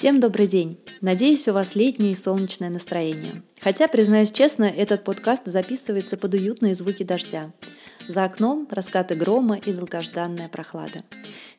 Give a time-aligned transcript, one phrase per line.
[0.00, 0.78] Всем добрый день!
[1.02, 3.42] Надеюсь, у вас летнее и солнечное настроение.
[3.60, 7.52] Хотя, признаюсь честно, этот подкаст записывается под уютные звуки дождя.
[8.08, 11.02] За окном раскаты грома и долгожданная прохлада.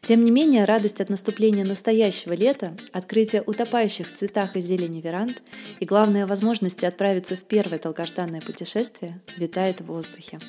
[0.01, 5.43] Тем не менее, радость от наступления настоящего лета, открытия утопающих в цветах и зелени веранд
[5.79, 10.39] и, главное, возможности отправиться в первое долгожданное путешествие витает в воздухе.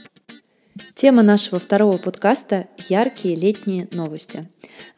[0.95, 4.49] Тема нашего второго подкаста– яркие летние новости.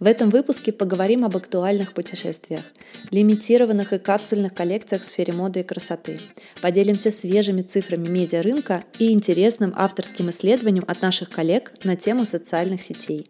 [0.01, 2.65] В этом выпуске поговорим об актуальных путешествиях,
[3.11, 6.21] лимитированных и капсульных коллекциях в сфере моды и красоты.
[6.61, 13.27] Поделимся свежими цифрами медиарынка и интересным авторским исследованием от наших коллег на тему социальных сетей.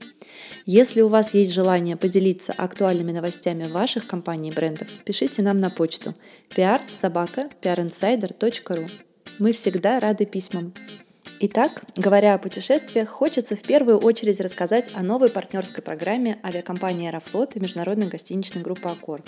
[0.67, 5.71] Если у вас есть желание поделиться актуальными новостями ваших компаний и брендов, пишите нам на
[5.71, 6.15] почту
[6.57, 6.81] pr
[9.39, 10.75] Мы всегда рады письмам.
[11.41, 17.57] Итак, говоря о путешествиях, хочется в первую очередь рассказать о новой партнерской программе авиакомпании «Аэрофлот»
[17.57, 19.23] и международной гостиничной группы «Аккор».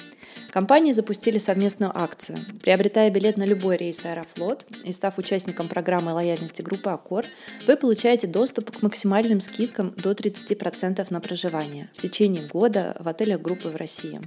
[0.50, 2.38] Компании запустили совместную акцию.
[2.62, 7.26] Приобретая билет на любой рейс «Аэрофлот» и став участником программы лояльности группы «Аккор»,
[7.66, 13.40] вы получаете доступ к максимальным скидкам до 30% на проживание в течение года в отелях
[13.40, 14.20] группы в России.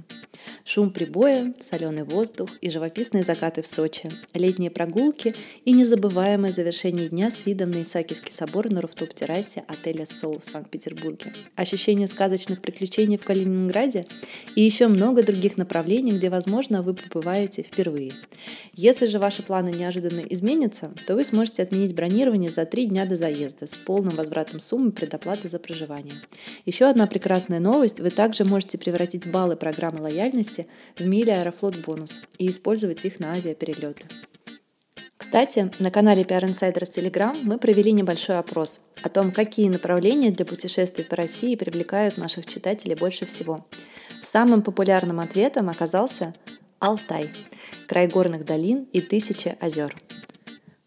[0.64, 7.30] Шум прибоя, соленый воздух и живописные закаты в Сочи, летние прогулки и незабываемое завершение дня
[7.30, 13.24] с видом на Исаакиевский собор на руфтоп-террасе отеля «Соу» в Санкт-Петербурге, ощущение сказочных приключений в
[13.24, 14.04] Калининграде
[14.54, 18.14] и еще много других направлений, где, возможно, вы побываете впервые.
[18.74, 23.16] Если же ваши планы неожиданно изменятся, то вы сможете отменить бронирование за три дня до
[23.16, 26.14] заезда с полным возвратом суммы предоплаты за проживание.
[26.64, 32.20] Еще одна прекрасная новость– вы также можете превратить баллы программы лояльности в мили Аэрофлот бонус
[32.38, 34.06] и использовать их на авиаперелеты.
[35.16, 40.30] Кстати, на канале PR Insider в Telegram мы провели небольшой опрос о том, какие направления
[40.30, 43.66] для путешествий по России привлекают наших читателей больше всего.
[44.22, 46.34] Самым популярным ответом оказался
[46.78, 47.30] Алтай,
[47.86, 49.94] край горных долин и тысячи озер.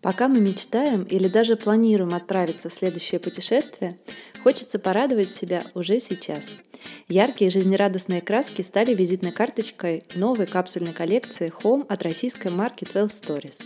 [0.01, 3.95] Пока мы мечтаем или даже планируем отправиться в следующее путешествие,
[4.43, 6.43] хочется порадовать себя уже сейчас.
[7.07, 13.61] Яркие жизнерадостные краски стали визитной карточкой новой капсульной коллекции Home от российской марки 12 Stories.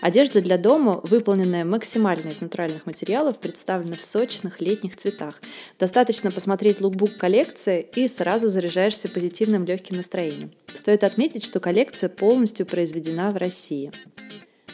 [0.00, 5.40] Одежда для дома, выполненная максимально из натуральных материалов, представлена в сочных летних цветах.
[5.78, 10.52] Достаточно посмотреть лукбук коллекции и сразу заряжаешься позитивным легким настроением.
[10.74, 13.92] Стоит отметить, что коллекция полностью произведена в России.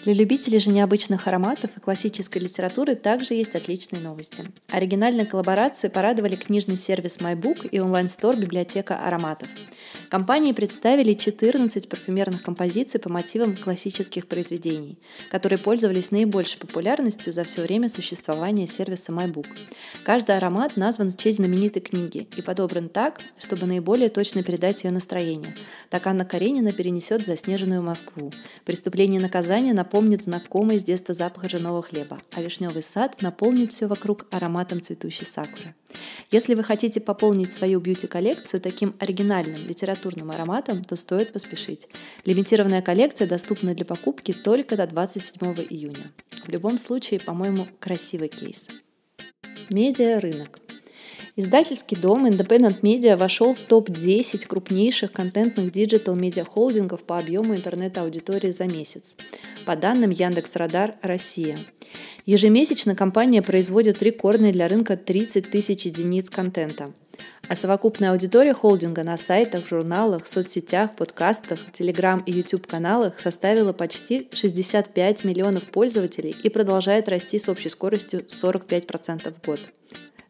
[0.03, 4.51] Для любителей же необычных ароматов и классической литературы также есть отличные новости.
[4.67, 9.49] Оригинальные коллаборации порадовали книжный сервис MyBook и онлайн-стор «Библиотека ароматов».
[10.09, 14.99] Компании представили 14 парфюмерных композиций по мотивам классических произведений,
[15.31, 19.47] которые пользовались наибольшей популярностью за все время существования сервиса MyBook.
[20.05, 24.91] Каждый аромат назван в честь знаменитой книги и подобран так, чтобы наиболее точно передать ее
[24.91, 25.55] настроение.
[25.91, 28.33] Так Анна Каренина перенесет заснеженную Москву.
[28.65, 33.73] Преступление и наказание на напомнит знакомый с детства запах ржаного хлеба, а вишневый сад наполнит
[33.73, 35.75] все вокруг ароматом цветущей сакуры.
[36.31, 41.89] Если вы хотите пополнить свою бьюти-коллекцию таким оригинальным литературным ароматом, то стоит поспешить.
[42.25, 46.11] Лимитированная коллекция доступна для покупки только до 27 июня.
[46.47, 48.69] В любом случае, по-моему, красивый кейс.
[49.69, 50.62] Медиа-рынок.
[51.35, 59.17] Издательский дом Independent Media вошел в топ-10 крупнейших контентных digital-медиа-холдингов по объему интернет-аудитории за месяц,
[59.65, 61.61] по данным Яндекс.Радар Россия.
[62.27, 66.91] Ежемесячно компания производит рекордный для рынка 30 тысяч единиц контента.
[67.49, 74.29] А совокупная аудитория холдинга на сайтах, журналах, соцсетях, подкастах, телеграм и YouTube каналах составила почти
[74.33, 79.71] 65 миллионов пользователей и продолжает расти с общей скоростью 45% в год.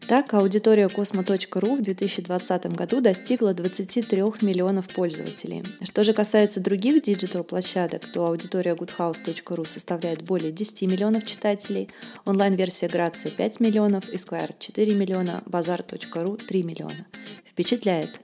[0.08, 5.64] Так, аудитория Cosmo.ru в 2020 году достигла 23 миллионов пользователей.
[5.82, 11.88] Что же касается других digital-площадок, то аудитория goodhouse.ru составляет более 10 миллионов читателей,
[12.24, 17.06] онлайн-версия Grazia 5 миллионов, Esquire 4 миллиона, Bazaar.ru 3 миллиона.
[17.46, 18.20] Впечатляет.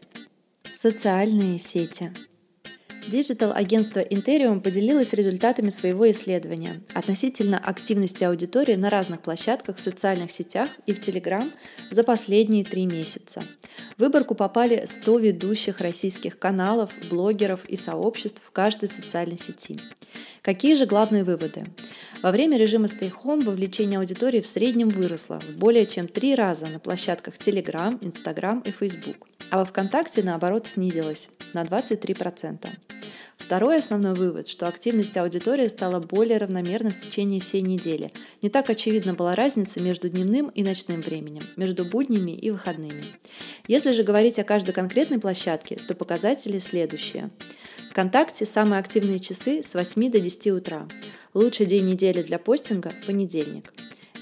[0.72, 2.12] Социальные сети.
[3.08, 10.68] Digital-агентство Interium поделилось результатами своего исследования относительно активности аудитории на разных площадках в социальных сетях
[10.84, 11.50] и в Telegram
[11.90, 13.44] за последние три месяца.
[13.96, 19.80] В выборку попали 100 ведущих российских каналов, блогеров и сообществ в каждой социальной сети.
[20.42, 21.64] Какие же главные выводы?
[22.22, 26.66] Во время режима Stay Home вовлечение аудитории в среднем выросло в более чем три раза
[26.66, 32.68] на площадках Telegram, Instagram и Facebook, а во ВКонтакте, наоборот, снизилось на 23%.
[33.38, 38.10] Второй основной вывод, что активность аудитории стала более равномерной в течение всей недели.
[38.42, 43.04] Не так очевидна была разница между дневным и ночным временем, между буднями и выходными.
[43.66, 47.30] Если же говорить о каждой конкретной площадке, то показатели следующие.
[47.90, 50.88] ВКонтакте самые активные часы с 8 до 10 утра.
[51.32, 53.72] Лучший день недели для постинга– понедельник.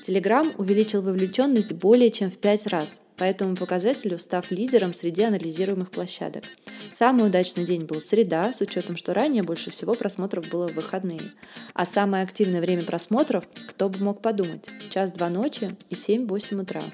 [0.07, 5.91] Telegram увеличил вовлеченность более чем в 5 раз, по этому показателю став лидером среди анализируемых
[5.91, 6.45] площадок.
[6.91, 11.33] Самый удачный день был среда, с учетом, что ранее больше всего просмотров было в выходные.
[11.75, 16.85] А самое активное время просмотров, кто бы мог подумать, час-два ночи и 7-8 утра.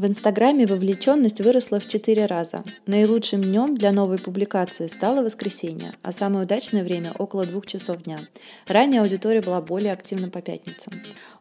[0.00, 2.64] В Инстаграме вовлеченность выросла в 4 раза.
[2.86, 8.26] Наилучшим днем для новой публикации стало воскресенье, а самое удачное время– около двух часов дня.
[8.66, 10.94] Ранее аудитория была более активна по пятницам.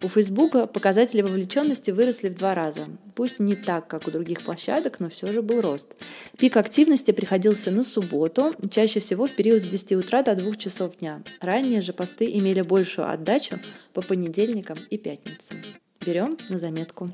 [0.03, 2.85] У Фейсбука показатели вовлеченности выросли в два раза.
[3.15, 5.87] Пусть не так, как у других площадок, но все же был рост.
[6.37, 10.97] Пик активности приходился на субботу, чаще всего в период с 10 утра до 2 часов
[10.97, 11.23] дня.
[11.39, 13.57] Ранее же посты имели большую отдачу
[13.93, 15.63] по понедельникам и пятницам.
[16.01, 17.09] Берем на заметку.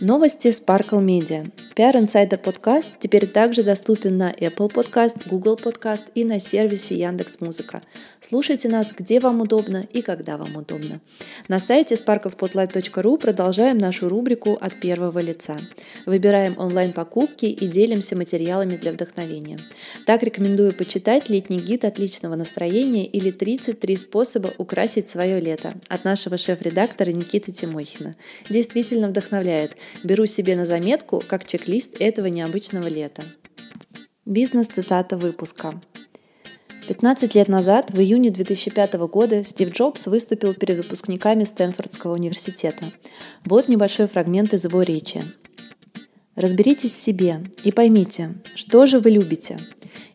[0.00, 1.50] Новости Sparkle Media.
[1.78, 7.40] PR Insider подкаст теперь также доступен на Apple Podcast, Google Podcast и на сервисе Яндекс
[7.40, 7.82] Музыка.
[8.20, 11.00] Слушайте нас, где вам удобно и когда вам удобно.
[11.46, 15.60] На сайте sparklespotlight.ru продолжаем нашу рубрику «От первого лица».
[16.04, 19.60] Выбираем онлайн-покупки и делимся материалами для вдохновения.
[20.04, 26.38] Так рекомендую почитать летний гид отличного настроения или 33 способа украсить свое лето от нашего
[26.38, 28.16] шеф-редактора Никиты Тимохина.
[28.50, 29.76] Действительно вдохновляет–
[30.08, 33.26] Беру себе на заметку как чек-лист этого необычного лета.
[34.24, 35.80] Бизнес-цитата выпуска.
[36.88, 42.92] 15 лет назад, в июне 2005 года, Стив Джобс выступил перед выпускниками Стэнфордского университета.
[43.44, 45.24] Вот небольшой фрагмент из его речи.
[46.36, 49.60] Разберитесь в себе и поймите, что же вы любите.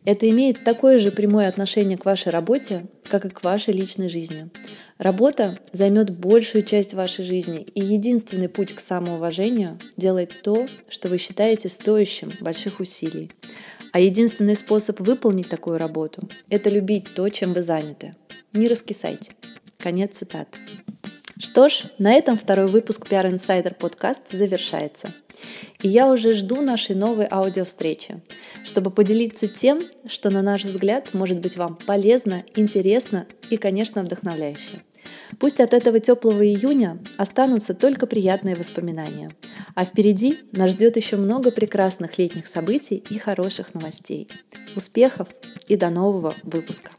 [0.05, 4.49] Это имеет такое же прямое отношение к вашей работе, как и к вашей личной жизни.
[4.97, 11.19] Работа займет большую часть вашей жизни, и единственный путь к самоуважению– делать то, что вы
[11.19, 13.31] считаете стоящим больших усилий.
[13.91, 18.13] А единственный способ выполнить такую работу– это любить то, чем вы заняты.
[18.51, 19.33] Не раскисайте.
[19.77, 20.57] Конец цитаты.
[21.43, 25.13] Что ж, на этом второй выпуск PR Insider подкаст завершается.
[25.81, 28.21] И я уже жду нашей новой аудиовстречи,
[28.63, 34.83] чтобы поделиться тем, что, на наш взгляд, может быть вам полезно, интересно и, конечно, вдохновляюще.
[35.37, 39.29] Пусть от этого теплого июня останутся только приятные воспоминания.
[39.75, 44.29] А впереди нас ждет еще много прекрасных летних событий и хороших новостей.
[44.77, 45.27] Успехов
[45.67, 46.91] и до нового выпуска!